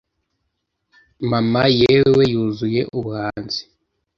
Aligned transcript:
mama 1.29 1.63
(yewe 1.79 2.23
yuzuye 2.33 2.81
ubuhanzi) 2.97 3.61